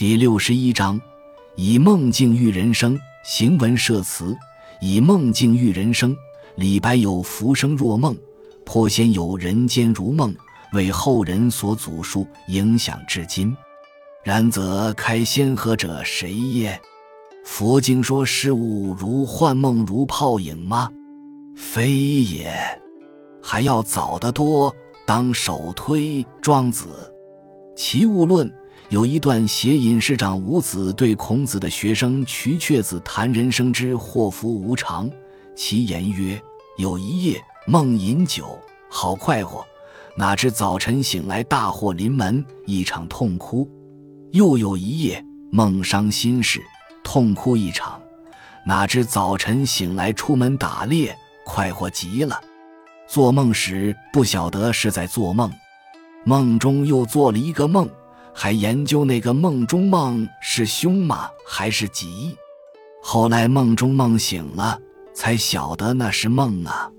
[0.00, 0.98] 第六十一章，
[1.56, 2.98] 以梦境喻人生。
[3.22, 4.34] 行文设词：
[4.80, 6.16] 以梦境喻人生。
[6.54, 8.16] 李白有“浮生若梦”，
[8.64, 10.34] 颇先有“人间如梦”，
[10.72, 13.54] 为后人所祖述，影响至今。
[14.24, 16.80] 然则开先河者谁也？
[17.44, 20.90] 佛经说事物如幻梦，如泡影吗？
[21.54, 21.92] 非
[22.22, 22.50] 也，
[23.42, 24.74] 还要早得多。
[25.06, 26.86] 当首推庄子
[27.76, 28.48] 《齐物论》。
[28.90, 35.08] 有一段写隐士长伍子对孔子的学生瞿阙子谈人生之祸福无常。
[35.54, 36.40] 其言曰
[36.76, 38.58] ：“有一夜梦饮酒，
[38.90, 39.64] 好快活，
[40.16, 43.64] 哪知早晨醒来大祸临门，一场痛哭；
[44.32, 46.60] 又有一夜梦伤心事，
[47.04, 48.02] 痛哭一场，
[48.66, 52.40] 哪知早晨醒来出门打猎，快活极了。
[53.06, 55.48] 做梦时不晓得是在做梦，
[56.24, 57.88] 梦中又做了一个梦。”
[58.34, 62.36] 还研究那个梦中梦是凶吗还是吉？
[63.02, 64.78] 后来梦中梦醒了，
[65.14, 66.90] 才晓得那是梦啊。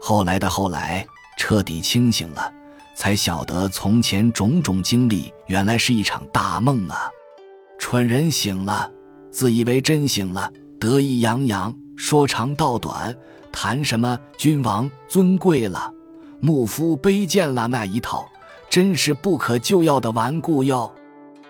[0.00, 1.06] 后来的后来，
[1.38, 2.52] 彻底清醒了，
[2.94, 7.10] 才晓得从前种种经历原来是一场大梦啊。
[7.78, 8.90] 蠢人醒了，
[9.30, 13.14] 自以为真醒了，得意洋洋，说长道短，
[13.52, 15.92] 谈什么君王尊贵了，
[16.40, 18.28] 牧夫卑贱了那一套。
[18.68, 20.90] 真是不可救药的顽固哟！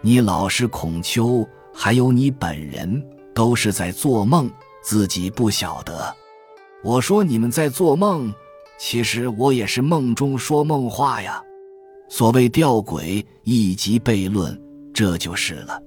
[0.00, 4.50] 你老师孔丘，还有你本人，都是在做梦，
[4.82, 6.14] 自己不晓得。
[6.84, 8.32] 我说你们在做梦，
[8.78, 11.42] 其实我也是梦中说梦话呀。
[12.08, 14.56] 所谓吊诡，一即悖论，
[14.94, 15.82] 这就是了。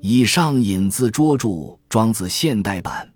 [0.00, 3.06] 以上引自捉住《庄子现代版》，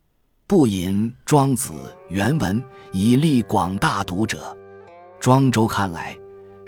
[0.47, 1.73] 不引《庄子》
[2.09, 2.63] 原文，
[2.93, 4.57] 以利广大读者。
[5.19, 6.17] 庄周看来。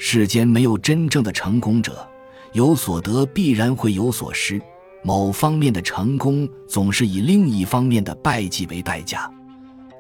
[0.03, 2.09] 世间没有真正的成功者，
[2.55, 4.59] 有所得必然会有所失。
[5.03, 9.31] 某方面的成功总是以另一方面的败绩为代价。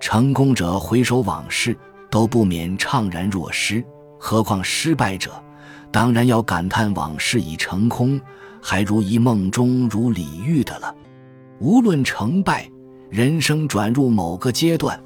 [0.00, 1.76] 成功者回首往事
[2.10, 3.84] 都不免怅然若失，
[4.18, 5.32] 何况失败者，
[5.92, 8.18] 当然要感叹往事已成空，
[8.62, 10.94] 还如一梦中如李煜的了。
[11.58, 12.66] 无论成败，
[13.10, 14.98] 人生转入某个阶段。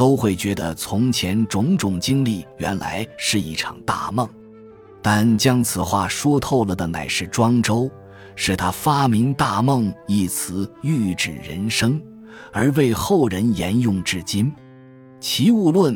[0.00, 4.26] 都会觉得从前种种经历原来是一场大梦，
[5.02, 7.90] 但将此话说透了的乃是庄周，
[8.34, 12.00] 是他发明“大梦”一词喻指人生，
[12.50, 14.46] 而为后人沿用至今。
[15.20, 15.94] 《齐物论》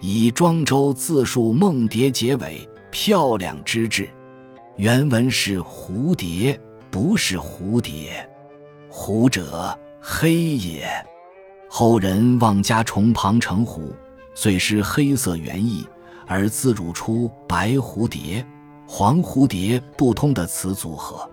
[0.00, 2.60] 以庄周自述梦蝶结尾，
[2.92, 4.08] 漂亮之至。
[4.76, 6.56] 原文是蝴蝶，
[6.88, 8.30] 不是蝴蝶，
[8.88, 10.88] 蝴者黑也。
[11.72, 13.94] 后人望家虫旁成虎，
[14.34, 15.86] 遂施黑色原意，
[16.26, 18.44] 而自汝出白蝴蝶、
[18.88, 21.30] 黄蝴蝶不通的词组合。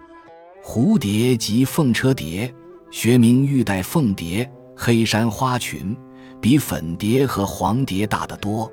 [0.64, 2.54] 蝴蝶即凤车蝶，
[2.92, 5.98] 学名玉带凤蝶，黑山花群，
[6.40, 8.72] 比粉蝶和黄蝶大得多。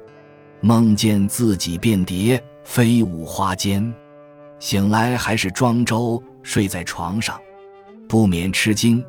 [0.60, 3.90] 梦见自己变蝶，飞舞花间，
[4.58, 7.40] 醒来还是庄周睡在床上，
[8.06, 9.02] 不免吃惊。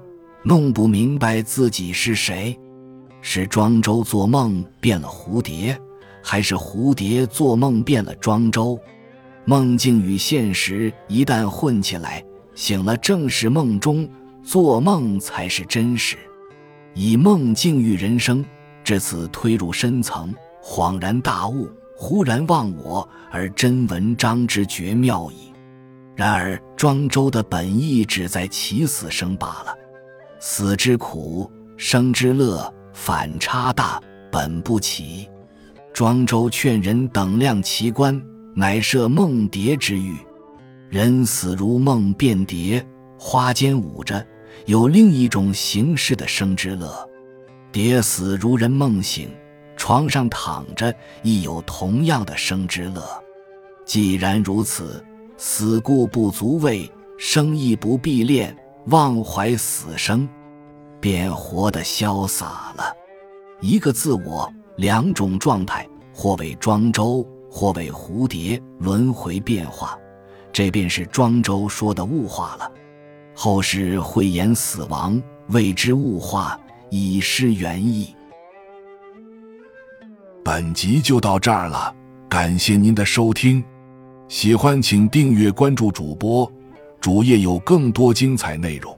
[0.47, 2.55] 弄不明白自己是谁，
[3.19, 5.75] 是庄周做梦变了蝴蝶，
[6.21, 8.79] 还是蝴蝶做梦变了庄周？
[9.43, 12.23] 梦境与现实一旦混起来，
[12.53, 14.07] 醒了正是梦中，
[14.43, 16.15] 做梦才是真实。
[16.93, 18.45] 以梦境喻人生，
[18.83, 20.31] 至此推入深层，
[20.63, 21.67] 恍然大悟，
[21.97, 25.51] 忽然忘我，而真文章之绝妙矣。
[26.15, 29.75] 然而庄周的本意只在起死生罢了。
[30.39, 34.01] 死之苦，生之乐，反差大，
[34.31, 35.27] 本不齐。
[35.93, 38.21] 庄周劝人等量奇观，
[38.53, 40.17] 乃设梦蝶之喻。
[40.89, 42.85] 人死如梦变蝶，
[43.17, 44.25] 花间舞着，
[44.65, 46.87] 有另一种形式的生之乐；
[47.71, 49.29] 蝶死如人梦醒，
[49.77, 53.01] 床上躺着，亦有同样的生之乐。
[53.85, 55.03] 既然如此，
[55.37, 58.55] 死故不足畏，生亦不必恋。
[58.87, 60.29] 忘怀死生，
[60.99, 62.95] 便活得潇洒了。
[63.59, 69.97] 一个自我，两种状态，或为庄周，或为蝴蝶，轮回变化，
[70.53, 72.71] 这便是庄周说的物化了。
[73.33, 76.59] 后世讳言死亡，谓之物化，
[76.91, 78.15] 以失原意。
[80.43, 81.91] 本集就到这儿了，
[82.29, 83.63] 感谢您的收听，
[84.27, 86.49] 喜欢请订阅关注主播。
[86.99, 88.97] 主页有更多精彩内容。